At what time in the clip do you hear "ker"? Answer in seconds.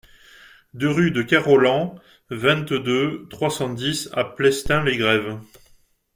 1.21-1.45